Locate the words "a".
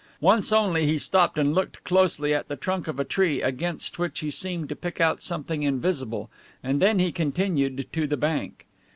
2.99-3.03